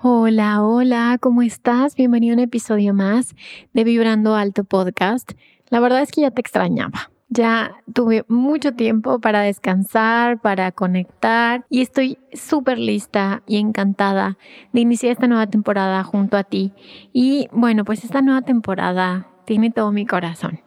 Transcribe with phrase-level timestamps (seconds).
[0.00, 1.96] Hola, hola, ¿cómo estás?
[1.96, 3.34] Bienvenido a un episodio más
[3.72, 5.32] de Vibrando Alto Podcast.
[5.70, 7.10] La verdad es que ya te extrañaba.
[7.28, 14.38] Ya tuve mucho tiempo para descansar, para conectar y estoy súper lista y encantada
[14.72, 16.72] de iniciar esta nueva temporada junto a ti.
[17.12, 20.60] Y bueno, pues esta nueva temporada tiene todo mi corazón.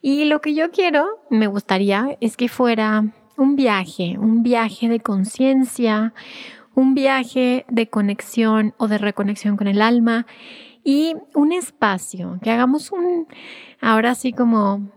[0.00, 5.00] Y lo que yo quiero, me gustaría, es que fuera un viaje, un viaje de
[5.00, 6.12] conciencia,
[6.78, 10.26] un viaje de conexión o de reconexión con el alma
[10.84, 13.26] y un espacio, que hagamos un,
[13.80, 14.88] ahora sí como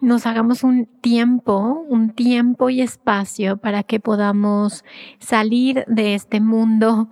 [0.00, 4.84] nos hagamos un tiempo, un tiempo y espacio para que podamos
[5.18, 7.08] salir de este mundo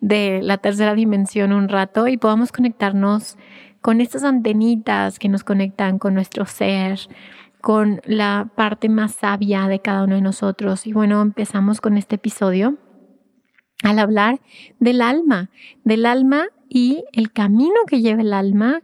[0.00, 3.36] de la tercera dimensión un rato y podamos conectarnos
[3.82, 7.00] con estas antenitas que nos conectan con nuestro ser,
[7.60, 10.86] con la parte más sabia de cada uno de nosotros.
[10.86, 12.78] Y bueno, empezamos con este episodio
[13.82, 14.40] al hablar
[14.78, 15.50] del alma,
[15.84, 18.82] del alma y el camino que lleva el alma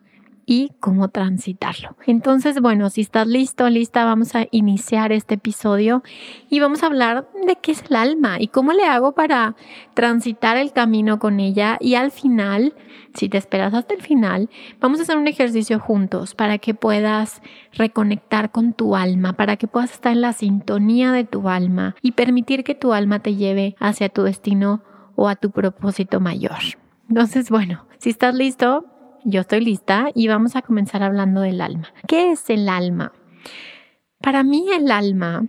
[0.51, 1.95] y cómo transitarlo.
[2.07, 6.03] Entonces, bueno, si estás listo, lista, vamos a iniciar este episodio
[6.49, 9.57] y vamos a hablar de qué es el alma y cómo le hago para
[9.93, 12.73] transitar el camino con ella y al final,
[13.13, 14.49] si te esperas hasta el final,
[14.81, 17.43] vamos a hacer un ejercicio juntos para que puedas
[17.75, 22.13] reconectar con tu alma, para que puedas estar en la sintonía de tu alma y
[22.13, 24.83] permitir que tu alma te lleve hacia tu destino
[25.21, 26.61] o a tu propósito mayor.
[27.09, 28.85] Entonces, bueno, si estás listo,
[29.25, 31.89] yo estoy lista y vamos a comenzar hablando del alma.
[32.07, 33.13] ¿Qué es el alma?
[34.21, 35.49] Para mí el alma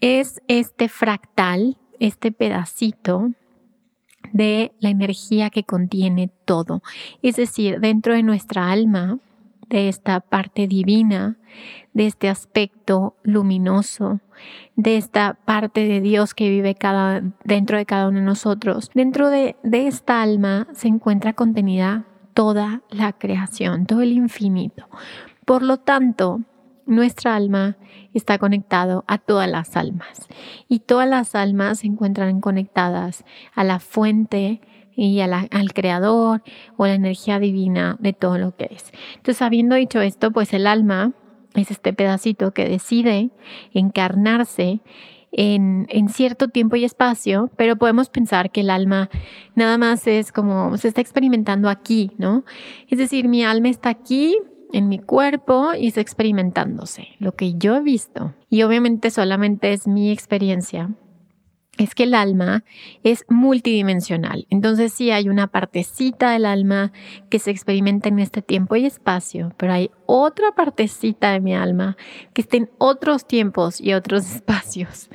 [0.00, 3.30] es este fractal, este pedacito
[4.32, 6.82] de la energía que contiene todo.
[7.22, 9.20] Es decir, dentro de nuestra alma,
[9.68, 11.38] de esta parte divina,
[11.92, 14.18] de este aspecto luminoso,
[14.76, 18.90] de esta parte de Dios que vive cada, dentro de cada uno de nosotros.
[18.94, 24.88] Dentro de, de esta alma se encuentra contenida toda la creación, todo el infinito.
[25.44, 26.40] Por lo tanto,
[26.86, 27.76] nuestra alma
[28.12, 30.28] está conectado a todas las almas
[30.68, 33.24] y todas las almas se encuentran conectadas
[33.54, 34.60] a la fuente
[34.96, 36.42] y al creador
[36.76, 38.92] o la energía divina de todo lo que es.
[39.16, 41.12] Entonces, habiendo dicho esto, pues el alma
[41.54, 43.30] es este pedacito que decide
[43.72, 44.80] encarnarse
[45.36, 49.10] en, cierto tiempo y espacio, pero podemos pensar que el alma
[49.54, 52.44] nada más es como se está experimentando aquí, ¿no?
[52.88, 54.36] Es decir, mi alma está aquí
[54.72, 58.34] en mi cuerpo y está experimentándose, lo que yo he visto.
[58.48, 60.90] Y obviamente solamente es mi experiencia,
[61.78, 62.64] es que el alma
[63.02, 64.46] es multidimensional.
[64.50, 66.92] Entonces sí hay una partecita del alma
[67.30, 71.96] que se experimenta en este tiempo y espacio, pero hay otra partecita de mi alma
[72.32, 75.10] que está en otros tiempos y otros espacios.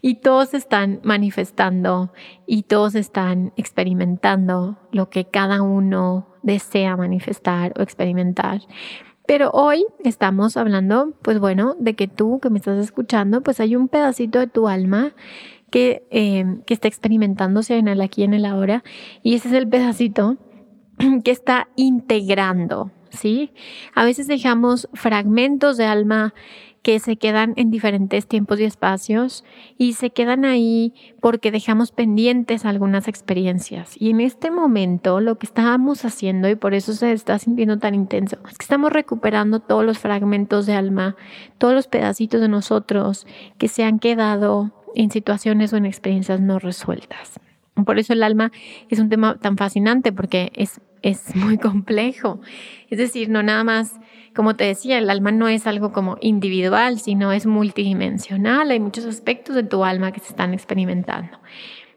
[0.00, 2.12] Y todos están manifestando
[2.46, 8.60] y todos están experimentando lo que cada uno desea manifestar o experimentar.
[9.26, 13.76] Pero hoy estamos hablando, pues bueno, de que tú que me estás escuchando, pues hay
[13.76, 15.14] un pedacito de tu alma
[15.72, 18.84] que, eh, que está experimentándose en el aquí, en el ahora,
[19.22, 20.36] y ese es el pedacito
[21.24, 23.50] que está integrando, ¿sí?
[23.94, 26.34] A veces dejamos fragmentos de alma
[26.82, 29.44] que se quedan en diferentes tiempos y espacios
[29.78, 33.94] y se quedan ahí porque dejamos pendientes algunas experiencias.
[33.98, 37.94] Y en este momento lo que estábamos haciendo, y por eso se está sintiendo tan
[37.94, 41.16] intenso, es que estamos recuperando todos los fragmentos de alma,
[41.56, 43.26] todos los pedacitos de nosotros
[43.58, 47.40] que se han quedado en situaciones o en experiencias no resueltas.
[47.86, 48.52] Por eso el alma
[48.90, 52.40] es un tema tan fascinante porque es, es muy complejo.
[52.90, 53.98] Es decir, no nada más,
[54.34, 58.70] como te decía, el alma no es algo como individual, sino es multidimensional.
[58.70, 61.38] Hay muchos aspectos de tu alma que se están experimentando.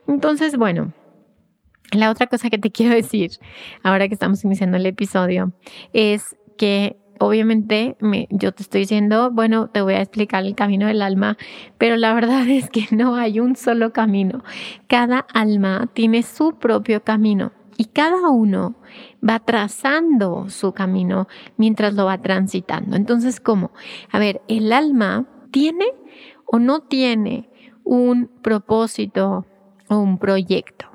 [0.08, 0.94] Entonces, bueno,
[1.92, 3.32] la otra cosa que te quiero decir,
[3.84, 5.52] ahora que estamos iniciando el episodio,
[5.94, 10.88] es que obviamente me, yo te estoy diciendo, bueno, te voy a explicar el camino
[10.88, 11.38] del alma,
[11.78, 14.44] pero la verdad es que no hay un solo camino.
[14.88, 18.76] Cada alma tiene su propio camino y cada uno
[19.28, 21.28] va trazando su camino
[21.58, 22.96] mientras lo va transitando.
[22.96, 23.72] Entonces, ¿cómo?
[24.12, 25.86] A ver, el alma tiene
[26.46, 27.50] o no tiene
[27.84, 29.46] un propósito
[29.90, 30.95] o un proyecto.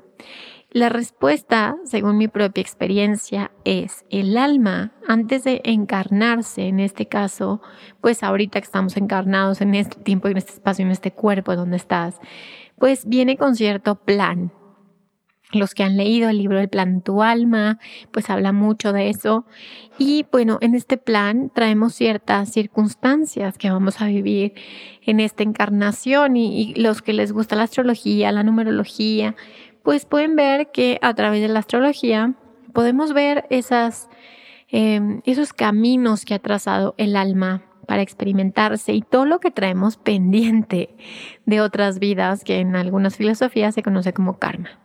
[0.73, 7.61] La respuesta, según mi propia experiencia, es el alma, antes de encarnarse, en este caso,
[7.99, 11.75] pues ahorita que estamos encarnados en este tiempo, en este espacio, en este cuerpo donde
[11.75, 12.21] estás,
[12.79, 14.53] pues viene con cierto plan.
[15.51, 17.77] Los que han leído el libro El plan tu alma,
[18.11, 19.45] pues habla mucho de eso.
[19.97, 24.53] Y bueno, en este plan traemos ciertas circunstancias que vamos a vivir
[25.01, 29.35] en esta encarnación y los que les gusta la astrología, la numerología,
[29.83, 32.33] pues pueden ver que a través de la astrología
[32.73, 34.09] podemos ver esas,
[34.69, 39.97] em, esos caminos que ha trazado el alma para experimentarse y todo lo que traemos
[40.03, 40.95] pendiente
[41.45, 44.79] de otras vidas que en algunas filosofías se conoce como karma.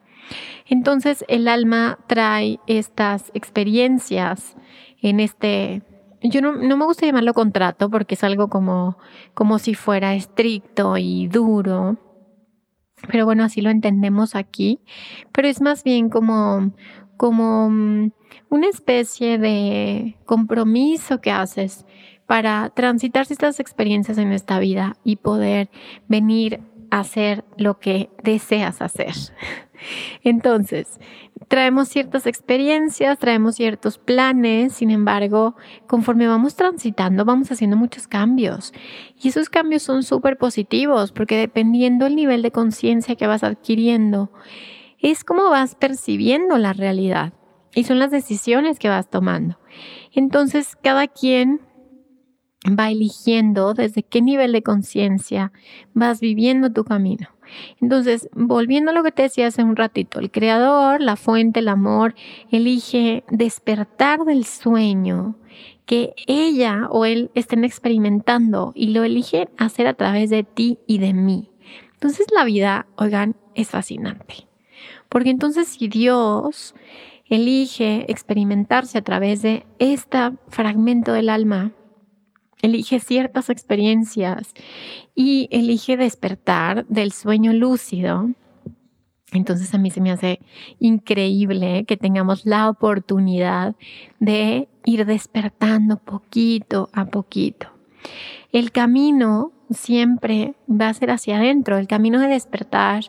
[0.68, 4.56] Entonces el alma trae estas experiencias
[5.00, 5.82] en este,
[6.22, 8.98] yo no, no, me gusta llamarlo contrato porque es algo como,
[9.34, 11.96] como si fuera estricto y duro,
[13.08, 14.80] pero bueno, así lo entendemos aquí.
[15.32, 16.72] Pero es más bien como,
[17.16, 18.10] como mm,
[18.48, 21.84] una especie de compromiso que haces
[22.26, 25.70] para transitar estas experiencias en esta vida y poder
[26.08, 26.60] venir
[26.90, 29.14] a hacer lo que deseas hacer.
[30.22, 31.00] Entonces,
[31.48, 35.56] traemos ciertas experiencias, traemos ciertos planes, sin embargo,
[35.86, 38.72] conforme vamos transitando, vamos haciendo muchos cambios.
[39.20, 44.30] Y esos cambios son súper positivos porque dependiendo del nivel de conciencia que vas adquiriendo,
[44.98, 47.32] es como vas percibiendo la realidad
[47.74, 49.58] y son las decisiones que vas tomando.
[50.12, 51.60] Entonces, cada quien
[52.66, 55.52] va eligiendo desde qué nivel de conciencia
[55.94, 57.28] vas viviendo tu camino.
[57.80, 61.68] Entonces, volviendo a lo que te decía hace un ratito, el creador, la fuente, el
[61.68, 62.14] amor,
[62.50, 65.36] elige despertar del sueño
[65.86, 70.98] que ella o él estén experimentando y lo elige hacer a través de ti y
[70.98, 71.50] de mí.
[71.94, 74.46] Entonces la vida, oigan, es fascinante.
[75.08, 76.74] Porque entonces si Dios
[77.28, 81.72] elige experimentarse a través de este fragmento del alma,
[82.62, 84.54] elige ciertas experiencias
[85.14, 88.30] y elige despertar del sueño lúcido,
[89.32, 90.40] entonces a mí se me hace
[90.78, 93.74] increíble que tengamos la oportunidad
[94.20, 97.68] de ir despertando poquito a poquito.
[98.52, 101.76] El camino siempre va a ser hacia adentro.
[101.76, 103.04] El camino de despertar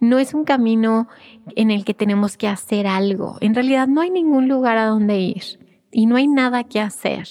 [0.00, 1.08] no es un camino
[1.54, 3.38] en el que tenemos que hacer algo.
[3.40, 5.60] En realidad no hay ningún lugar a donde ir
[5.92, 7.28] y no hay nada que hacer.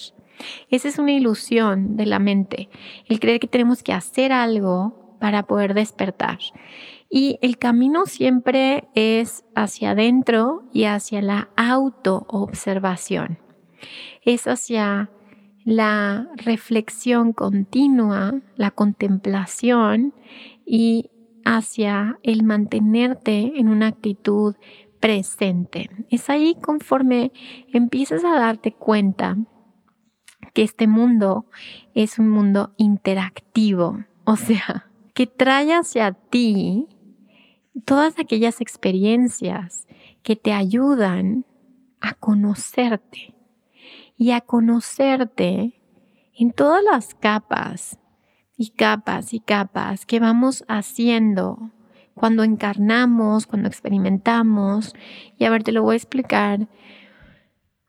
[0.70, 2.68] Esa es una ilusión de la mente,
[3.08, 6.38] el creer que tenemos que hacer algo para poder despertar.
[7.10, 13.38] Y el camino siempre es hacia adentro y hacia la autoobservación.
[14.24, 15.10] Es hacia
[15.64, 20.14] la reflexión continua, la contemplación
[20.64, 21.10] y
[21.44, 24.54] hacia el mantenerte en una actitud
[25.00, 25.90] presente.
[26.10, 27.32] Es ahí conforme
[27.72, 29.36] empiezas a darte cuenta
[30.52, 31.46] que este mundo
[31.94, 36.88] es un mundo interactivo, o sea, que trae hacia ti
[37.84, 39.86] todas aquellas experiencias
[40.22, 41.44] que te ayudan
[42.00, 43.34] a conocerte
[44.16, 45.80] y a conocerte
[46.34, 47.98] en todas las capas
[48.56, 51.70] y capas y capas que vamos haciendo
[52.14, 54.94] cuando encarnamos, cuando experimentamos.
[55.38, 56.68] Y a ver, te lo voy a explicar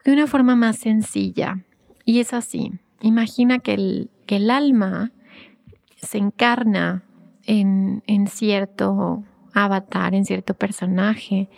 [0.06, 1.66] de una forma más sencilla.
[2.06, 2.74] Y es así.
[3.02, 5.12] Imagina que el, alma
[5.98, 7.04] se encarna
[7.46, 11.50] en, en cierto avatar, en cierto personaje.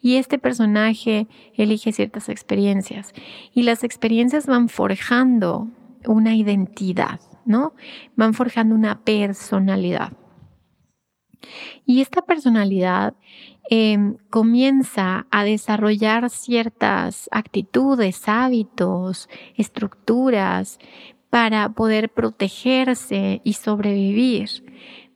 [0.00, 3.12] Y este personaje elige ciertas experiencias.
[3.54, 5.68] Y las experiencias van forjando
[6.06, 7.74] una identidad, ¿no?
[8.16, 10.12] Van forjando una personalidad.
[11.86, 13.14] Y esta personalidad
[13.70, 20.78] Em, comienza a desarrollar ciertas actitudes, hábitos, estructuras
[21.30, 24.50] para poder protegerse y sobrevivir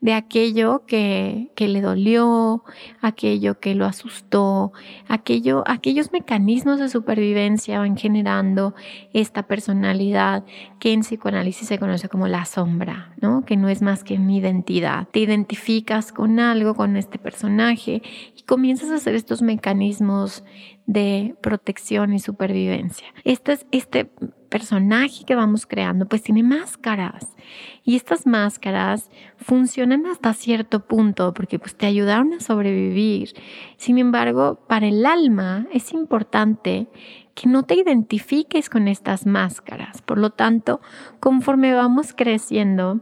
[0.00, 2.62] de aquello que, que, le dolió,
[3.00, 4.72] aquello que lo asustó,
[5.08, 8.74] aquello, aquellos mecanismos de supervivencia van generando
[9.12, 10.44] esta personalidad
[10.78, 13.44] que en psicoanálisis se conoce como la sombra, ¿no?
[13.44, 15.08] Que no es más que mi identidad.
[15.08, 18.02] Te identificas con algo, con este personaje
[18.36, 20.44] y comienzas a hacer estos mecanismos
[20.86, 23.08] de protección y supervivencia.
[23.24, 24.10] Este, este
[24.48, 27.36] personaje que vamos creando pues tiene máscaras
[27.84, 33.34] y estas máscaras funcionan hasta cierto punto porque pues te ayudaron a sobrevivir.
[33.76, 36.88] Sin embargo, para el alma es importante
[37.34, 40.02] que no te identifiques con estas máscaras.
[40.02, 40.80] Por lo tanto,
[41.20, 43.00] conforme vamos creciendo,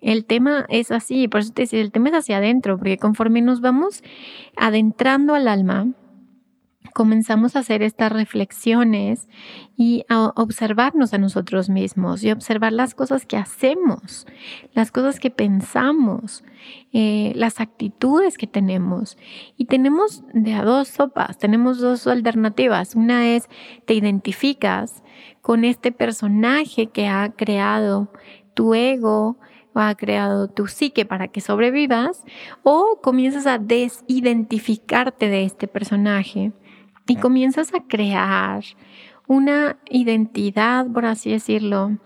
[0.00, 3.40] el tema es así, por eso te decía, el tema es hacia adentro, porque conforme
[3.40, 4.02] nos vamos
[4.56, 5.88] adentrando al alma,
[6.92, 9.28] comenzamos a hacer estas reflexiones
[9.76, 14.26] y a observarnos a nosotros mismos y observar las cosas que hacemos,
[14.74, 16.44] las cosas que pensamos,
[16.92, 19.16] eh, las actitudes que tenemos.
[19.56, 22.94] Y tenemos de a dos sopas, tenemos dos alternativas.
[22.94, 23.48] Una es
[23.86, 25.02] te identificas
[25.40, 28.12] con este personaje que ha creado
[28.54, 29.36] tu ego,
[29.74, 32.22] ha creado tu psique para que sobrevivas,
[32.62, 36.52] o comienzas a desidentificarte de este personaje
[37.06, 38.64] y comienzas a crear
[39.26, 41.98] una identidad, por así decirlo,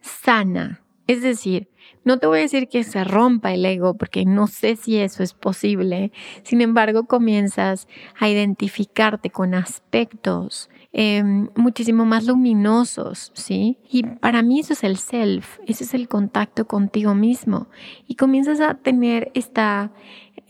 [0.00, 0.82] sana.
[1.06, 1.70] Es decir,
[2.04, 5.22] no te voy a decir que se rompa el ego porque no sé si eso
[5.22, 6.12] es posible.
[6.42, 7.88] Sin embargo, comienzas
[8.18, 13.78] a identificarte con aspectos em, muchísimo más luminosos, ¿sí?
[13.90, 17.68] Y para mí eso es el self, ese es el contacto contigo mismo.
[18.06, 19.92] Y comienzas a tener esta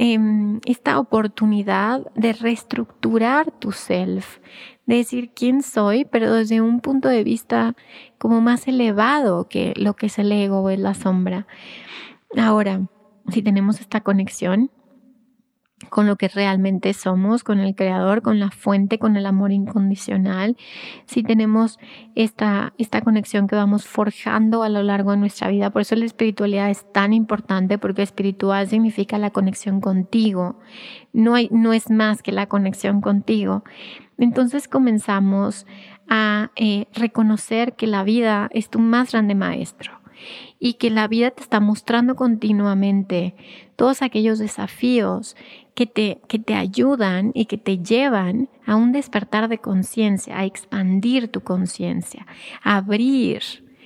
[0.00, 4.38] Em, esta oportunidad de reestructurar tu self,
[4.86, 7.74] de decir quién soy, pero desde un punto de vista
[8.16, 11.48] como más elevado que lo que es el ego o es la sombra.
[12.36, 12.86] Ahora,
[13.28, 14.70] si tenemos esta conexión,
[15.90, 20.56] con lo que realmente somos, con el creador, con la fuente, con el amor incondicional,
[21.06, 21.78] si tenemos
[22.14, 25.70] esta, esta conexión que vamos forjando a lo largo de nuestra vida.
[25.70, 30.58] Por eso la espiritualidad es tan importante, porque espiritual significa la conexión contigo.
[31.12, 33.62] No, hay, no es más que la conexión contigo.
[34.18, 35.66] Entonces comenzamos
[36.08, 39.92] a eh, reconocer que la vida es tu más grande maestro
[40.58, 43.34] y que la vida te está mostrando continuamente
[43.76, 45.36] todos aquellos desafíos
[45.78, 50.44] que te, que te ayudan y que te llevan a un despertar de conciencia, a
[50.44, 52.26] expandir tu conciencia,
[52.64, 53.42] a abrir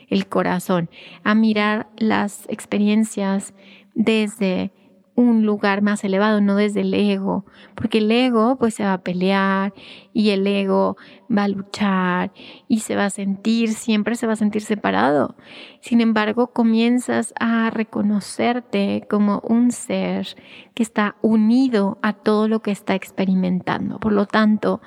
[0.09, 0.89] el corazón,
[1.23, 3.53] a mirar las experiencias
[3.95, 4.73] desde
[5.15, 9.03] un lugar más elevado, no desde el ego, porque el ego pues se va a
[9.03, 9.75] pelear
[10.13, 10.97] y el ego
[11.31, 12.33] va a luchar
[12.67, 15.37] y se va a sentir, siempre se va a sentir separado.
[15.81, 20.29] Sin embargo, comienzas a reconocerte como un ser
[20.75, 23.99] que está unido a todo lo que está experimentando.
[24.01, 24.81] Por lo tanto,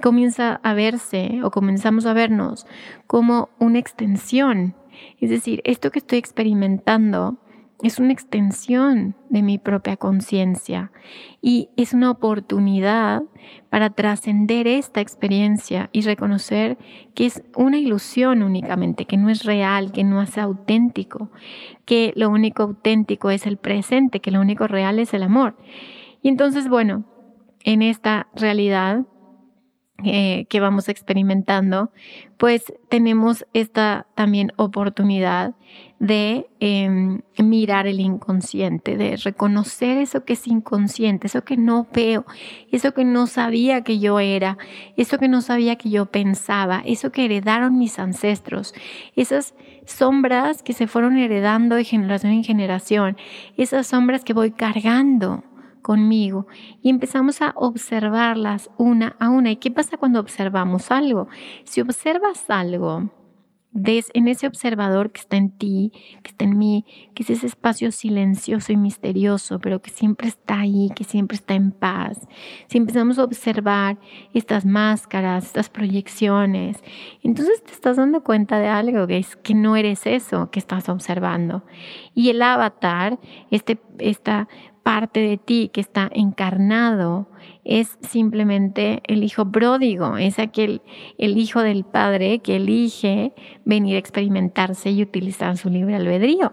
[0.00, 2.66] comienza a verse o comenzamos a vernos
[3.06, 4.74] como una extensión.
[5.20, 7.38] Es decir, esto que estoy experimentando
[7.82, 10.92] es una extensión de mi propia conciencia
[11.40, 13.22] y es una oportunidad
[13.70, 16.78] para trascender esta experiencia y reconocer
[17.14, 21.30] que es una ilusión únicamente, que no es real, que no es auténtico,
[21.84, 25.56] que lo único auténtico es el presente, que lo único real es el amor.
[26.22, 27.04] Y entonces, bueno,
[27.64, 29.04] en esta realidad
[30.04, 31.92] eh, que vamos experimentando,
[32.36, 35.54] pues tenemos esta también oportunidad
[36.02, 42.26] de em, mirar el inconsciente, de reconocer eso que es inconsciente, eso que no veo,
[42.72, 44.58] eso que no sabía que yo era,
[44.96, 48.74] eso que no sabía que yo pensaba, eso que heredaron mis ancestros,
[49.14, 49.54] esas
[49.86, 53.16] sombras que se fueron heredando de generación en generación,
[53.56, 55.44] esas sombras que voy cargando
[55.82, 56.48] conmigo
[56.82, 59.52] y empezamos a observarlas una a una.
[59.52, 61.28] ¿Y qué pasa cuando observamos algo?
[61.62, 63.08] Si observas algo,
[63.72, 67.46] ves en ese observador que está en ti, que está en mí, que es ese
[67.46, 72.20] espacio silencioso y misterioso, pero que siempre está ahí, que siempre está en paz.
[72.68, 73.98] Si empezamos a observar
[74.34, 76.82] estas máscaras, estas proyecciones,
[77.22, 80.88] entonces te estás dando cuenta de algo, que es que no eres eso que estás
[80.88, 81.64] observando.
[82.14, 83.18] Y el avatar,
[83.50, 84.48] este, esta
[84.82, 87.28] parte de ti que está encarnado
[87.64, 90.82] es simplemente el hijo pródigo, es aquel,
[91.18, 93.32] el hijo del padre que elige
[93.64, 96.52] venir a experimentarse y utilizar su libre albedrío.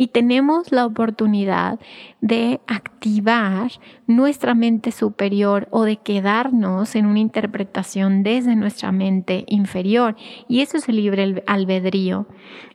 [0.00, 1.80] Y tenemos la oportunidad
[2.20, 3.72] de activar
[4.06, 10.14] nuestra mente superior o de quedarnos en una interpretación desde nuestra mente inferior.
[10.48, 12.28] Y eso es el libre albedrío.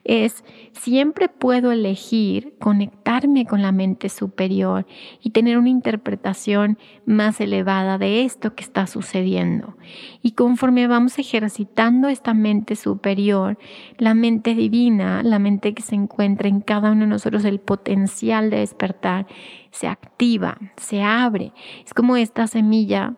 [0.03, 4.85] Es siempre puedo elegir conectarme con la mente superior
[5.21, 9.77] y tener una interpretación más elevada de esto que está sucediendo.
[10.21, 13.57] Y conforme vamos ejercitando esta mente superior,
[13.97, 18.57] la mente divina, la mente que se encuentra en cada uno nosotros, el potencial de
[18.57, 19.27] despertar,
[19.71, 21.53] se activa, se abre.
[21.85, 23.15] Es como esta semilla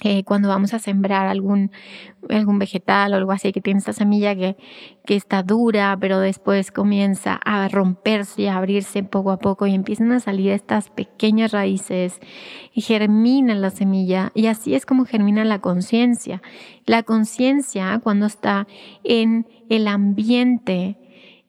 [0.00, 1.72] eh, cuando vamos a sembrar algún,
[2.30, 4.56] algún vegetal o algo así que tiene esta semilla que,
[5.04, 9.74] que está dura, pero después comienza a romperse y a abrirse poco a poco y
[9.74, 12.20] empiezan a salir estas pequeñas raíces
[12.72, 16.42] y germina la semilla y así es como germina la conciencia.
[16.86, 18.68] La conciencia cuando está
[19.02, 20.96] en el ambiente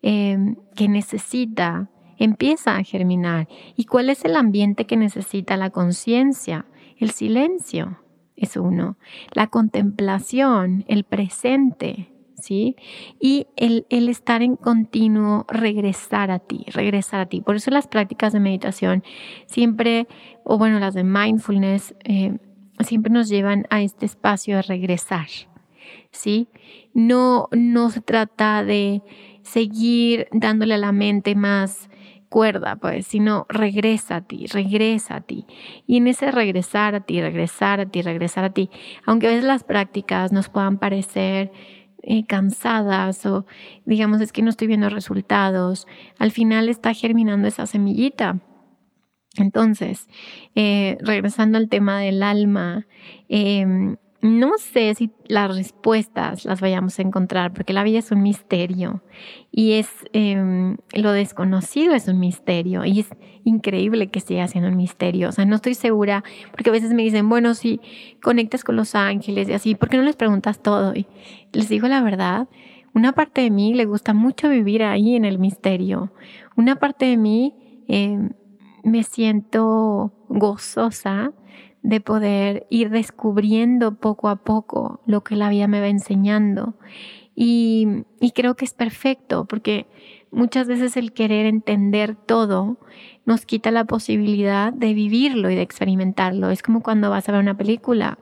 [0.01, 3.47] em, que necesita, empieza a germinar.
[3.75, 6.65] ¿Y cuál es el ambiente que necesita la conciencia?
[6.97, 7.99] El silencio
[8.35, 8.97] es uno.
[9.33, 12.09] La contemplación, el presente,
[12.41, 12.75] ¿sí?
[13.19, 17.41] Y el, estar en continuo regresar a ti, regresar a ti.
[17.41, 19.03] Por eso las prácticas de meditación
[19.45, 20.07] siempre,
[20.43, 22.37] o bueno, las de mindfulness, eh,
[22.79, 25.27] siempre nos llevan a este espacio de regresar,
[26.11, 26.47] ¿sí?
[26.93, 29.01] No, no se trata de
[29.49, 31.89] seguir dándole a la mente más
[32.29, 35.45] cuerda, pues, sino regresa a ti, regresa a ti.
[35.87, 38.69] Y en ese regresar a ti, regresar a ti, regresar a ti,
[39.05, 41.51] aunque a veces las prácticas nos puedan parecer
[42.03, 43.45] eh, cansadas o
[43.85, 45.85] digamos es que no estoy viendo resultados,
[46.17, 48.39] al final está germinando esa semillita.
[49.35, 50.07] Entonces,
[50.55, 52.87] eh, regresando al tema del alma,
[53.29, 58.21] eh, no sé si las respuestas las vayamos a encontrar, porque la vida es un
[58.21, 59.01] misterio
[59.51, 63.09] y es em, lo desconocido es un misterio y es
[63.45, 65.29] increíble que siga siendo un misterio.
[65.29, 67.79] O sea, no estoy segura, porque a veces me dicen, bueno, si
[68.21, 70.93] conectas con los ángeles y así, ¿por qué no les preguntas todo?
[70.95, 71.07] Y
[71.53, 72.49] les digo la verdad,
[72.93, 76.11] una parte de mí le gusta mucho vivir ahí en el misterio.
[76.57, 77.55] Una parte de mí
[77.87, 78.31] em,
[78.83, 81.31] me siento gozosa
[81.81, 86.75] de poder ir descubriendo poco a poco lo que la vida me va enseñando.
[87.35, 88.03] Y,
[88.35, 89.87] creo que es perfecto porque
[90.29, 92.77] muchas veces el querer entender todo
[93.25, 96.49] nos quita la posibilidad de vivirlo y de experimentarlo.
[96.49, 98.19] Es como cuando vas a ver una película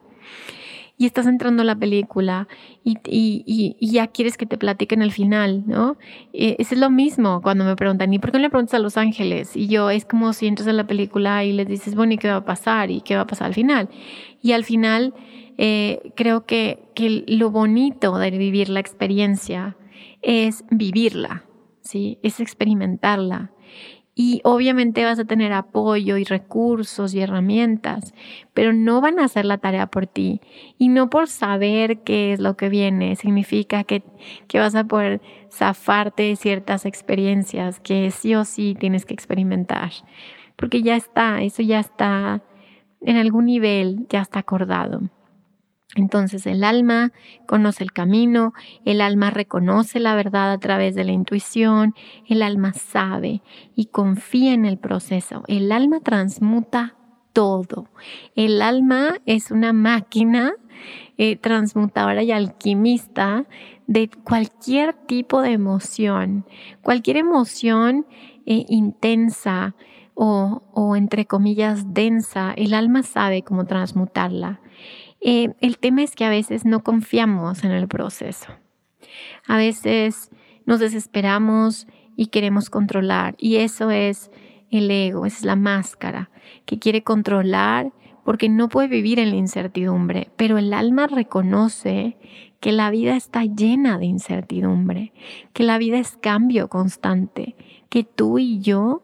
[0.98, 2.48] y estás entrando a la película
[2.84, 5.98] y, ya quieres que te platiquen el final, ¿no?
[6.34, 8.98] Eh, es lo mismo cuando me preguntan, ¿y por qué no le preguntas a Los
[8.98, 9.56] Ángeles?
[9.56, 12.30] Y yo, es como si entras a la película y les dices, bueno, ¿y qué
[12.30, 12.90] va a pasar?
[12.90, 13.90] ¿Y qué va a pasar al final?
[14.42, 15.14] Y al final,
[15.58, 19.78] eh, creo que, que lo bonito de vivir la experiencia
[20.24, 21.46] es vivirla,
[21.82, 22.18] ¿sí?
[22.24, 23.52] Es experimentarla
[24.20, 28.16] y obviamente vas a tener apoyo y recursos y herramientas,
[28.56, 30.42] pero no van a hacer la tarea por ti.
[30.80, 34.02] Y no por saber qué es lo que viene, significa que,
[34.48, 39.92] que vas a poder zafarte de ciertas experiencias que sí o sí tienes que experimentar.
[40.56, 42.42] Porque ya está, eso ya está
[43.02, 45.02] en algún nivel, ya está acordado.
[45.96, 47.12] Entonces el alma
[47.46, 48.54] conoce el camino,
[48.86, 51.96] el alma reconoce la verdad a través de la intuición,
[52.28, 53.42] el alma sabe
[53.76, 55.44] y confía en el proceso.
[55.48, 56.96] El alma transmuta
[57.32, 57.88] todo.
[58.36, 60.54] El alma es una máquina
[61.18, 63.46] eh, transmutadora y alquimista
[63.88, 66.46] de cualquier tipo de emoción,
[66.82, 68.06] cualquier emoción
[68.46, 69.76] eh, intensa
[70.14, 74.60] o, o entre comillas densa, el alma sabe cómo transmutarla.
[75.30, 78.48] Eh, el tema es que a veces no confiamos en el proceso.
[79.46, 80.32] A veces
[80.66, 81.86] nos desesperamos
[82.16, 83.36] y queremos controlar.
[83.38, 84.32] Y eso es
[84.72, 86.30] el ego, es la máscara,
[86.64, 87.92] que quiere controlar
[88.24, 90.30] porque no puede vivir en la incertidumbre.
[90.38, 92.16] Pero el alma reconoce
[92.62, 95.12] que la vida está llena de incertidumbre,
[95.52, 97.58] que la vida es cambio constante,
[97.90, 99.02] que tú y yo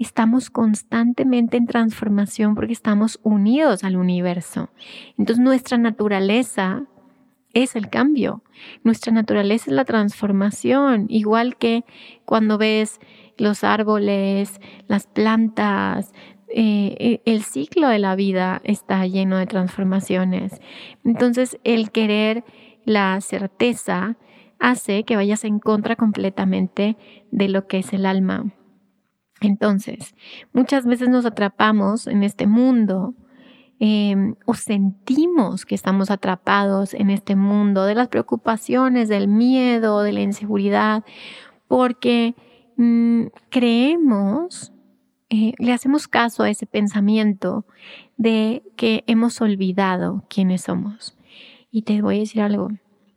[0.00, 4.70] estamos constantemente en transformación porque estamos unidos al universo.
[5.18, 6.84] Entonces nuestra naturaleza
[7.52, 8.42] es el cambio.
[8.82, 11.84] Nuestra naturaleza es la transformación, igual que
[12.24, 12.98] cuando ves
[13.36, 16.12] los árboles, las plantas,
[16.48, 20.60] eh, e, el ciclo de la vida está lleno de transformaciones.
[21.04, 22.44] Entonces el querer
[22.84, 24.16] la certeza
[24.58, 26.96] hace que vayas en contra completamente
[27.30, 28.52] de lo que es el alma.
[29.40, 30.14] Entonces,
[30.52, 33.14] muchas veces nos atrapamos en este mundo
[33.78, 40.12] em, o sentimos que estamos atrapados en este mundo de las preocupaciones, del miedo, de
[40.12, 41.04] la inseguridad,
[41.68, 42.34] porque
[42.76, 44.72] mm, creemos,
[45.30, 47.64] eh, le hacemos caso a ese pensamiento
[48.18, 51.16] de que hemos olvidado quiénes somos.
[51.70, 52.68] Y te voy a decir algo,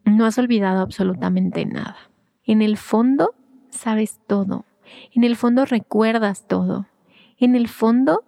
[0.05, 1.97] no has olvidado absolutamente nada.
[2.45, 3.33] En el fondo,
[3.69, 4.63] sabes todo
[5.13, 6.87] en el fondo recuerdas todo.
[7.37, 8.23] En el fondo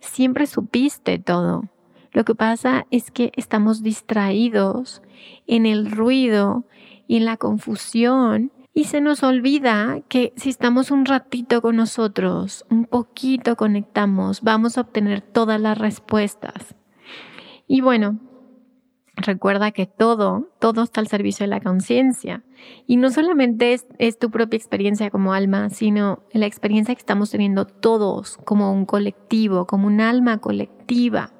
[0.00, 1.64] siempre supiste todo.
[2.12, 5.02] Lo que pasa es que estamos distraídos
[5.46, 6.64] en el ruido
[7.06, 12.64] y en la confusión y se nos olvida que si estamos un ratito con nosotros,
[12.70, 16.76] un poquito conectamos, vamos a obtener todas las respuestas.
[17.66, 18.20] Y bueno,
[19.20, 22.44] Recuerda que todo, todo está al servicio de la conciencia.
[22.86, 27.66] Y no solamente es, tu propia experiencia como alma, sino la experiencia que estamos teniendo
[27.66, 31.32] todos como un colectivo, como un alma colectiva.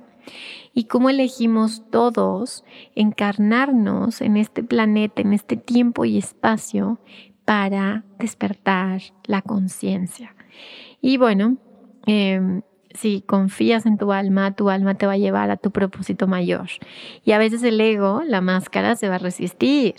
[0.74, 2.64] Y cómo elegimos todos
[2.96, 6.98] encarnarnos en este planeta, en este tiempo y espacio
[7.44, 10.34] para despertar la conciencia.
[11.00, 11.58] Y bueno,
[12.06, 12.60] eh,
[12.94, 16.68] si confías en tu alma, tu alma te va a llevar a tu propósito mayor.
[17.24, 19.94] Y a veces el ego, la máscara, se va a resistir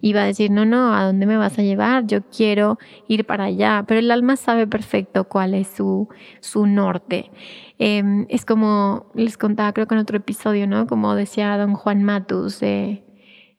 [0.00, 2.06] y va a decir, no, no, ¿a dónde me vas a llevar?
[2.06, 3.84] Yo quiero ir para allá.
[3.86, 6.08] Pero el alma sabe perfecto cuál es su,
[6.40, 7.30] su norte.
[7.78, 10.86] Em, es como les contaba, creo que en otro episodio, ¿no?
[10.86, 13.04] Como decía don Juan Matus de,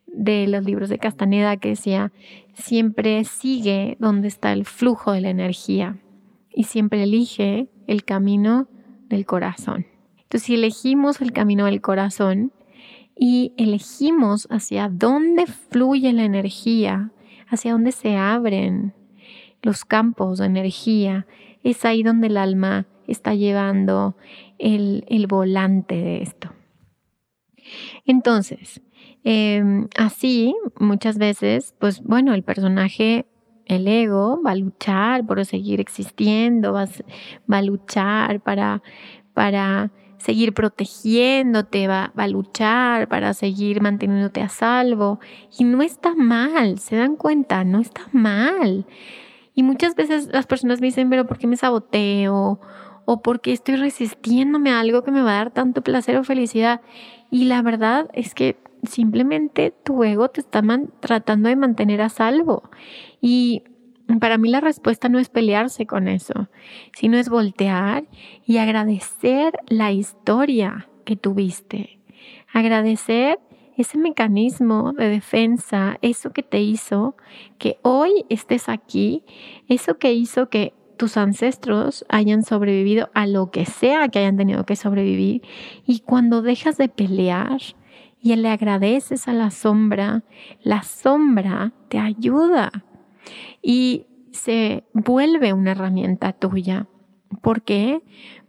[0.08, 2.12] de los libros de Castaneda, que decía,
[2.54, 5.98] siempre sigue donde está el flujo de la energía
[6.54, 8.68] y siempre elige el camino
[9.10, 9.86] del corazón.
[10.18, 12.52] Entonces, si elegimos el camino del corazón
[13.18, 17.12] y elegimos hacia dónde fluye la energía,
[17.50, 18.94] hacia dónde se abren
[19.62, 21.28] los campos de energía,
[21.64, 24.16] es ahí donde el alma está llevando
[24.58, 26.52] el, volante de esto.
[28.06, 28.82] Entonces,
[29.24, 33.26] em, así muchas veces, pues bueno, el personaje
[33.72, 36.88] el ego va a luchar por seguir existiendo, va,
[37.50, 38.82] a luchar para,
[39.34, 45.20] para seguir protegiéndote, va, va, a luchar para seguir manteniéndote a salvo.
[45.58, 48.86] Y no está mal, se dan cuenta, no está mal.
[49.54, 52.60] Y muchas veces las personas me dicen, pero ¿por qué me saboteo?
[53.06, 56.24] ¿O por qué estoy resistiéndome a algo que me va a dar tanto placer o
[56.24, 56.82] felicidad?
[57.30, 60.62] Y la verdad es que simplemente tu ego te está
[61.00, 62.70] tratando de mantener a salvo.
[63.22, 63.64] Y
[64.20, 66.50] para mí la respuesta no es pelearse con eso,
[66.94, 68.06] sino es voltear
[68.46, 72.00] y agradecer la historia que tuviste.
[72.54, 73.40] Agradecer
[73.78, 77.16] ese mecanismo de defensa, eso que te hizo
[77.58, 79.24] que hoy estés aquí,
[79.68, 84.66] eso que hizo que tus ancestros hayan sobrevivido a lo que sea que hayan tenido
[84.66, 85.42] que sobrevivir.
[85.88, 87.60] Y cuando dejas de pelear,
[88.22, 90.24] y le agradeces a la sombra,
[90.62, 92.72] la sombra te ayuda
[93.62, 96.88] y se vuelve una herramienta tuya.
[97.42, 98.02] ¿Por qué?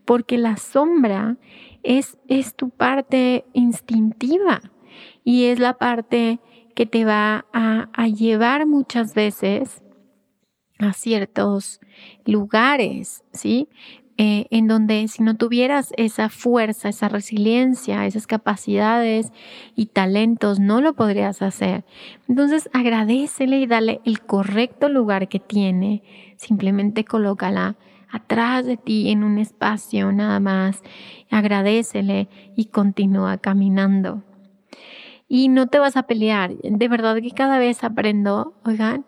[0.04, 1.38] Porque la sombra
[1.82, 4.60] es, es tu parte instintiva
[5.24, 6.40] y es la parte
[6.74, 9.82] que te va a, a llevar muchas veces
[10.78, 11.80] a ciertos
[12.24, 13.68] lugares, ¿sí?
[14.18, 19.32] Eh, en donde si no tuvieras esa fuerza, esa resiliencia, esas capacidades
[19.74, 21.84] y talentos, no lo podrías hacer.
[22.28, 26.02] Entonces agradecele y dale el correcto lugar que tiene.
[26.36, 27.76] Simplemente colócala
[28.10, 30.82] atrás de ti en un espacio nada más.
[31.30, 34.22] Agradecele y continúa caminando.
[35.26, 36.54] Y no te vas a pelear.
[36.62, 39.06] De verdad que cada vez aprendo, oigan,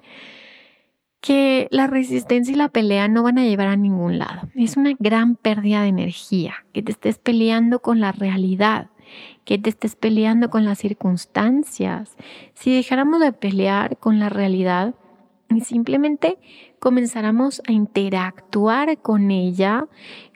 [1.25, 4.43] que la resistencia y la pelea no van a llevar a ningún lado.
[4.55, 8.91] Es una gran pérdida de energía, que te estés peleando con la realidad,
[9.47, 12.15] que te estés peleando con las circunstancias.
[12.53, 14.97] Si dejáramos de pelear con la realidad
[15.49, 16.37] y simplemente
[16.79, 19.87] comenzáramos a interactuar con ella,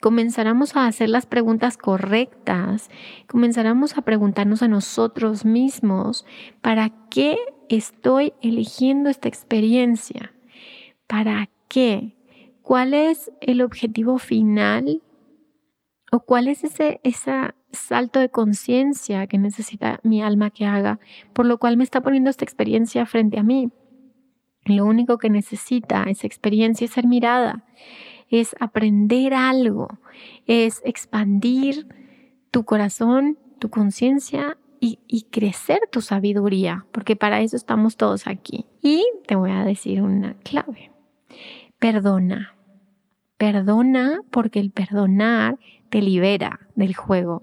[0.00, 2.88] comenzáramos a hacer las preguntas correctas,
[3.26, 6.24] comenzáramos a preguntarnos a nosotros mismos,
[6.62, 7.36] ¿para qué
[7.68, 10.32] estoy eligiendo esta experiencia?
[11.08, 12.14] ¿Para qué?
[12.60, 15.02] ¿Cuál es el objetivo final?
[16.12, 17.00] ¿O cuál es ese,
[17.72, 21.00] salto de conciencia que necesita mi alma que haga?
[21.32, 23.70] Por lo cual me está poniendo esta experiencia frente a mí.
[24.66, 27.64] Lo único que necesita esa experiencia es ser mirada,
[28.28, 29.88] es aprender algo,
[30.46, 31.86] es expandir
[32.50, 38.66] tu corazón, tu conciencia y, y, crecer tu sabiduría, porque para eso estamos todos aquí.
[38.82, 40.90] Y te voy a decir una clave.
[41.78, 42.54] Perdona.
[43.36, 45.58] Perdona porque el perdonar
[45.90, 47.42] te libera del juego,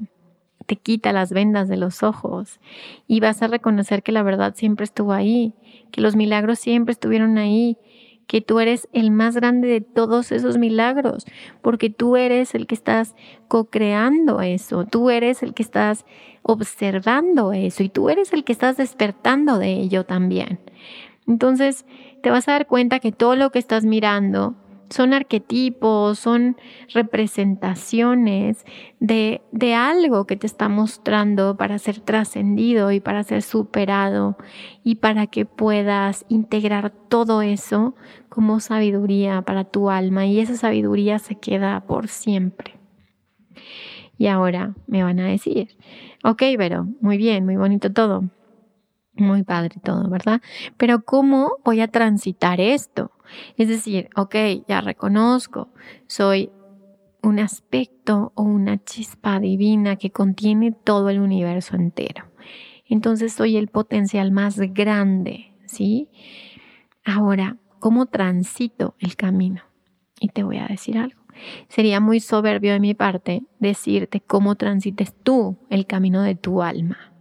[0.65, 2.59] te quita las vendas de los ojos
[3.07, 5.53] y vas a reconocer que la verdad siempre estuvo ahí,
[5.91, 7.77] que los milagros siempre estuvieron ahí,
[8.27, 11.25] que tú eres el más grande de todos esos milagros,
[11.61, 13.15] porque tú eres el que estás
[13.47, 16.05] co-creando eso, tú eres el que estás
[16.41, 20.59] observando eso y tú eres el que estás despertando de ello también.
[21.27, 21.85] Entonces,
[22.25, 24.55] te vas a dar cuenta que todo lo que estás mirando
[24.89, 26.57] son arquetipos, son
[26.91, 28.65] representaciones
[28.99, 34.37] de, de algo que te está mostrando para ser trascendido y para ser superado
[34.83, 37.93] y para que puedas integrar todo eso
[38.27, 42.73] como sabiduría para tu alma y esa sabiduría se queda por siempre.
[44.17, 45.77] Y ahora me van a decir,
[46.23, 48.23] ok, pero muy bien, muy bonito todo,
[49.17, 50.41] muy padre todo, ¿verdad?
[50.77, 53.11] Pero ¿cómo voy a transitar esto?
[53.57, 54.35] Es decir, ok,
[54.67, 55.69] ya reconozco,
[56.07, 56.51] soy
[57.21, 62.25] un aspecto o una chispa divina que contiene todo el universo entero.
[62.87, 66.09] Entonces soy el potencial más grande, ¿sí?
[67.03, 69.63] Ahora, ¿cómo transito el camino?
[70.19, 71.19] Y te voy a decir algo.
[71.67, 77.14] Sería muy soberbio de mi parte decirte cómo transites tú el camino de tu alma.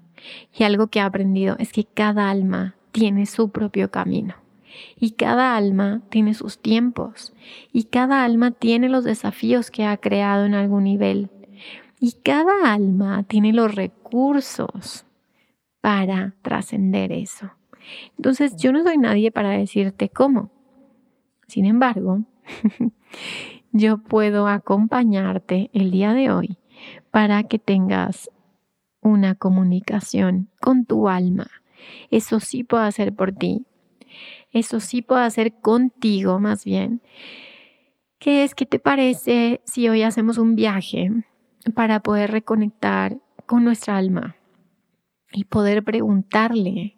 [0.56, 4.34] Y algo que he aprendido es que cada alma tiene su propio camino.
[4.98, 7.32] Y cada alma tiene sus tiempos.
[7.72, 11.30] Y cada alma tiene los desafíos que ha creado en algún nivel.
[12.00, 15.06] Y cada alma tiene los recursos
[15.80, 17.50] para trascender eso.
[18.16, 20.50] Entonces yo no soy nadie para decirte cómo.
[21.46, 22.22] Sin embargo,
[23.72, 26.58] yo puedo acompañarte el día de hoy
[27.10, 28.30] para que tengas
[29.04, 31.48] una comunicación con tu alma.
[32.10, 33.66] Eso sí puedo hacer por ti.
[34.50, 37.02] Eso sí puedo hacer contigo más bien.
[38.18, 38.54] ¿Qué es?
[38.54, 41.10] ¿Qué te parece si hoy hacemos un viaje
[41.74, 44.36] para poder reconectar con nuestra alma
[45.32, 46.96] y poder preguntarle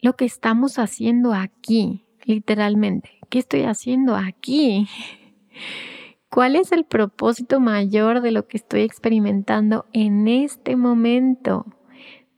[0.00, 3.20] lo que estamos haciendo aquí, literalmente?
[3.30, 4.88] ¿Qué estoy haciendo aquí?
[6.30, 11.66] ¿Cuál es el propósito mayor de lo que estoy experimentando en este momento?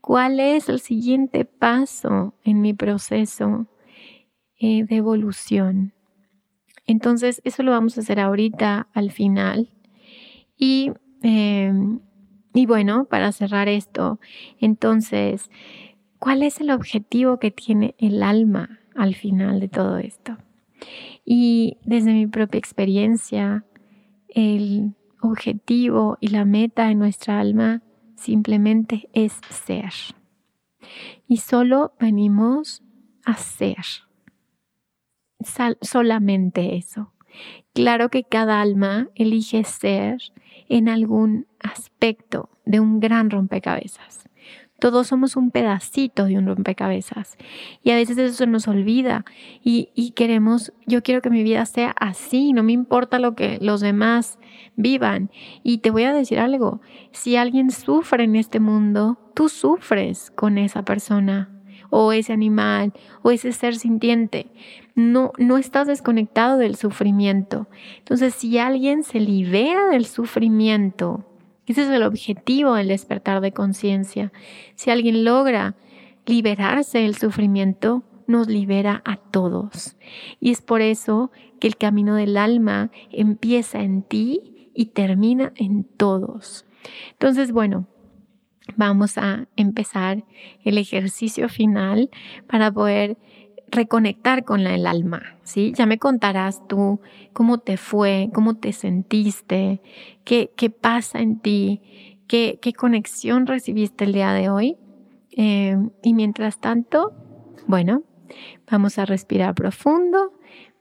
[0.00, 3.66] ¿Cuál es el siguiente paso en mi proceso
[4.58, 5.92] eh, de evolución?
[6.86, 9.70] Entonces, eso lo vamos a hacer ahorita al final.
[10.56, 12.00] Y, em,
[12.54, 14.20] y bueno, para cerrar esto,
[14.60, 15.50] entonces,
[16.18, 20.36] ¿cuál es el objetivo que tiene el alma al final de todo esto?
[21.24, 23.64] Y desde mi propia experiencia,
[24.34, 27.82] el objetivo y la meta de nuestra alma
[28.16, 29.92] simplemente es ser.
[31.26, 32.82] Y solo venimos
[33.24, 33.84] a ser.
[35.80, 37.12] solamente eso.
[37.72, 40.18] Claro que cada alma elige ser
[40.68, 44.29] en algún aspecto de un gran rompecabezas.
[44.80, 47.36] Todos somos un pedacito de un rompecabezas
[47.82, 49.24] y a veces eso se nos olvida
[49.62, 53.58] y, y, queremos, yo quiero que mi vida sea así, no me importa lo que
[53.60, 54.38] los demás
[54.76, 55.30] vivan.
[55.62, 56.80] Y te voy a decir algo,
[57.12, 61.50] si alguien sufre en este mundo, tú sufres con esa persona
[61.90, 64.50] o ese animal o ese ser sintiente.
[64.94, 67.68] No, no estás desconectado del sufrimiento.
[67.98, 71.26] Entonces, si alguien se libera del sufrimiento,
[71.66, 74.32] ese es el objetivo del despertar de conciencia.
[74.74, 75.76] Si alguien logra
[76.26, 79.96] liberarse del sufrimiento, nos libera a todos.
[80.40, 85.84] Y es por eso que el camino del alma empieza en ti y termina en
[85.84, 86.64] todos.
[87.12, 87.86] Entonces, bueno,
[88.76, 90.24] vamos a empezar
[90.64, 92.10] el ejercicio final
[92.46, 93.18] para poder
[93.70, 95.72] reconectar con el alma, ¿sí?
[95.76, 97.00] Ya me contarás tú
[97.32, 99.80] cómo te fue, cómo te sentiste,
[100.24, 104.76] qué, qué pasa en ti, qué, qué conexión recibiste el día de hoy.
[105.36, 107.12] Eh, y mientras tanto,
[107.66, 108.02] bueno,
[108.70, 110.32] vamos a respirar profundo,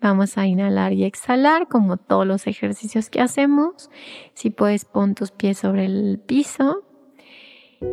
[0.02, 3.89] vamos a inhalar y exhalar como todos los ejercicios que hacemos.
[4.34, 6.84] Si puedes, pon tus pies sobre el piso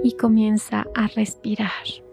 [0.02, 2.05] y comienza a respirar.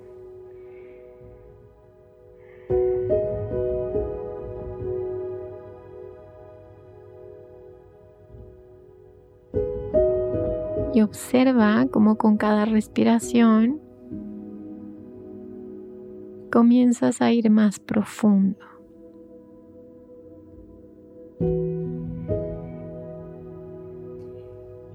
[10.93, 13.81] Y observa cómo con cada respiración
[16.51, 18.59] comienzas a ir más profundo.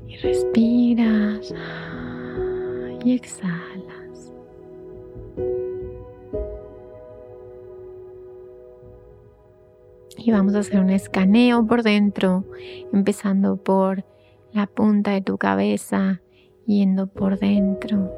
[0.06, 1.52] Y respiras
[3.04, 4.32] y exhalas.
[10.16, 12.44] Y vamos a hacer un escaneo por dentro,
[12.92, 14.04] empezando por
[14.58, 16.20] la punta de tu cabeza
[16.66, 18.10] yendo por dentro.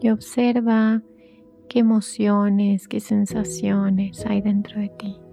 [0.00, 1.02] Y observa
[1.68, 5.25] qué emociones, qué sensaciones hay dentro de ti.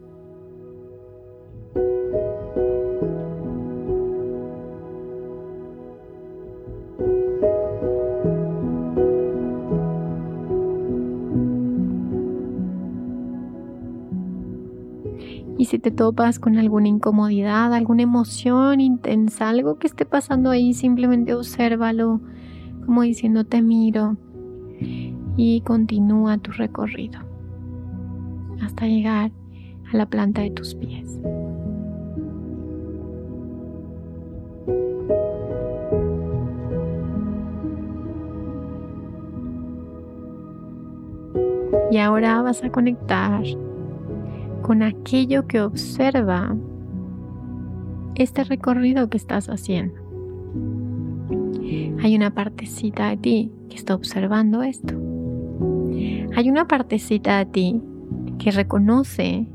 [15.73, 21.33] Si te topas con alguna incomodidad, alguna emoción intensa, algo que esté pasando ahí, simplemente
[21.33, 22.21] obsérvalo
[22.85, 24.15] como diciendo te miro
[25.35, 27.21] y continúa tu recorrido
[28.61, 29.31] hasta llegar
[29.91, 31.19] a la planta de tus pies.
[41.89, 43.43] Y ahora vas a conectar
[44.63, 46.55] con aquello que observa
[48.15, 50.01] este recorrido que estás haciendo.
[52.01, 54.95] Hay una partecita de ti que está observando esto.
[56.35, 57.81] Hay una partecita de ti
[58.39, 59.47] que reconoce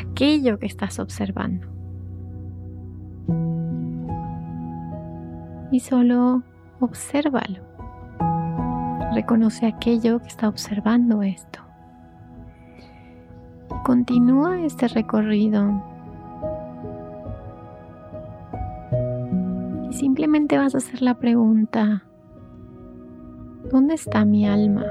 [0.00, 1.66] aquello que estás observando.
[5.72, 6.44] Y solo
[6.80, 7.62] obsérvalo.
[9.12, 11.67] Reconoce aquello que está observando esto.
[13.88, 15.82] Continúa este recorrido.
[19.88, 22.04] Y simplemente vas a hacer la pregunta,
[23.72, 24.84] ¿dónde está mi alma?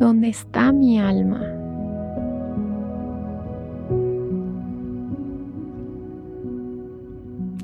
[0.00, 1.42] ¿Dónde está mi alma?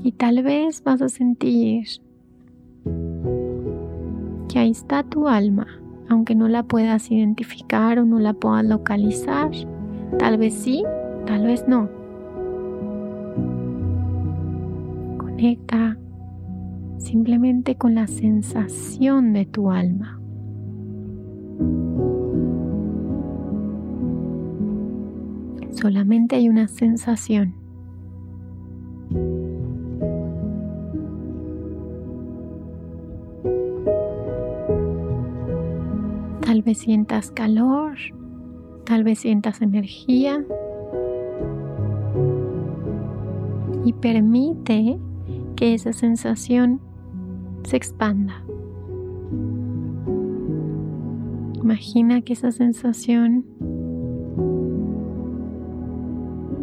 [0.02, 1.86] Y tal vez vas a sentir
[4.50, 5.66] que ahí está tu alma,
[6.10, 9.50] aunque no la puedas identificar o no la puedas localizar.
[10.18, 10.82] Tal vez sí,
[11.24, 11.88] tal vez no.
[15.16, 15.96] Conecta
[16.98, 20.20] simplemente con la sensación de tu alma.
[25.70, 27.59] Solamente hay una sensación.
[36.60, 37.96] Tal vez sientas calor,
[38.84, 40.44] tal vez sientas energía.
[43.86, 44.98] Y permite
[45.56, 46.78] que esa sensación
[47.62, 48.44] se expanda.
[51.62, 53.46] Imagina que esa sensación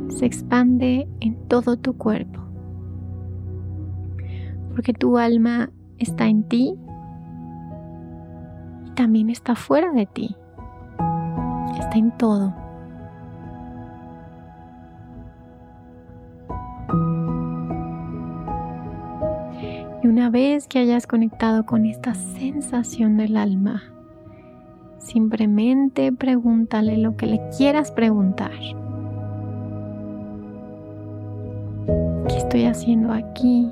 [0.10, 2.40] se expande en todo tu cuerpo.
[4.76, 6.76] Porque tu alma está en ti
[8.98, 10.36] también está fuera de ti.
[11.80, 12.54] Está en todo.
[20.02, 23.84] Y una vez que hayas conectado con esta sensación del alma,
[24.98, 28.52] simplemente pregúntale lo que le quieras preguntar.
[32.28, 33.70] estoy haciendo aquí?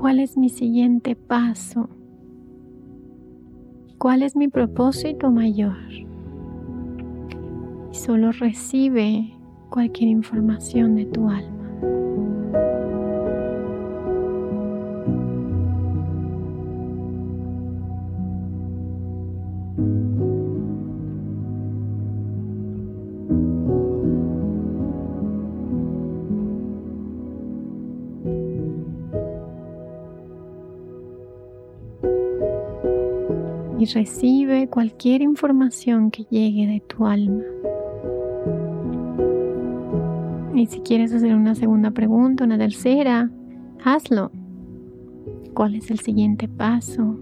[0.00, 1.90] ¿Cuál es mi siguiente paso?
[3.98, 5.76] ¿Cuál es mi propósito mayor?
[7.90, 9.30] Solo recibe
[9.68, 12.59] cualquier información de tu alma.
[33.94, 37.42] Recibe cualquier información que llegue de tu alma.
[40.54, 43.30] Y si quieres hacer una segunda pregunta, una tercera,
[43.84, 44.30] hazlo.
[45.54, 47.18] ¿Cuál es el siguiente paso?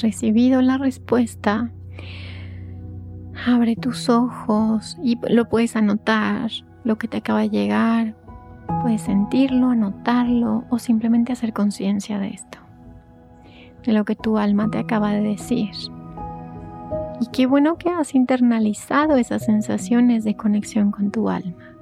[0.00, 1.70] Recibido la respuesta,
[3.46, 6.50] abre tus ojos y lo puedes anotar,
[6.84, 8.14] lo que te acaba de llegar.
[8.80, 12.58] Puedes sentirlo, anotarlo o simplemente hacer conciencia de esto,
[13.84, 15.70] de lo que tu alma te acaba de decir.
[17.20, 21.72] Y qué bueno que has internalizado esas sensaciones de conexión con tu alma.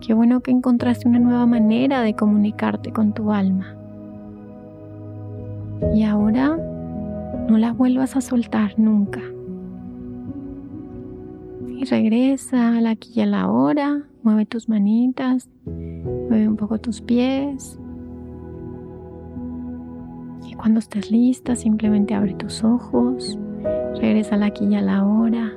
[0.00, 3.75] Qué bueno que encontraste una nueva manera de comunicarte con tu alma.
[5.94, 6.56] Y ahora
[7.48, 9.20] no la vuelvas a soltar nunca.
[11.68, 14.02] Y regresa a la aquí y a la hora.
[14.22, 15.48] Mueve tus manitas.
[15.64, 17.78] Mueve un poco tus pies.
[20.46, 23.38] Y cuando estés lista, simplemente abre tus ojos.
[24.00, 25.52] Regresa aquí y a la hora.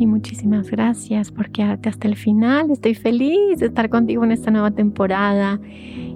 [0.00, 2.70] Y muchísimas gracias por quedarte hasta el final.
[2.70, 5.60] Estoy feliz de estar contigo en esta nueva temporada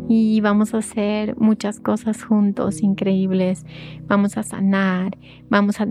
[0.09, 3.67] y vamos a hacer muchas cosas juntos increíbles.
[4.07, 5.19] Vamos a sanar,
[5.51, 5.89] vamos a,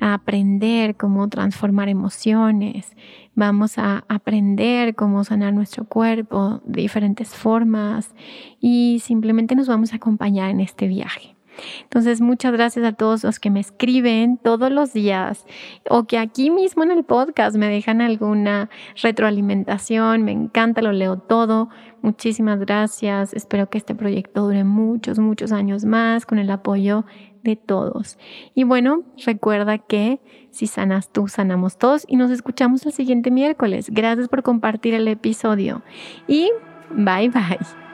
[0.00, 2.96] aprender cómo transformar emociones,
[3.34, 8.14] vamos a aprender cómo sanar nuestro cuerpo de diferentes formas
[8.60, 11.35] y simplemente nos vamos a acompañar en este viaje.
[11.82, 15.46] Entonces, muchas gracias a todos los que me escriben todos los días
[15.88, 18.70] o que aquí mismo en el podcast me dejan alguna
[19.02, 20.22] retroalimentación.
[20.22, 21.68] Me encanta, lo leo todo.
[22.02, 23.32] Muchísimas gracias.
[23.34, 27.04] Espero que este proyecto dure muchos, muchos años más con el apoyo
[27.42, 28.18] de todos.
[28.54, 33.88] Y bueno, recuerda que si sanas tú, sanamos todos y nos escuchamos el siguiente miércoles.
[33.90, 35.82] Gracias por compartir el episodio
[36.26, 36.50] y
[36.90, 37.85] bye bye.